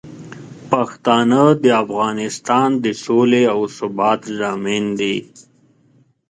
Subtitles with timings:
[0.71, 5.17] پښتانه د افغانستان د سولې او ثبات ضامن دي.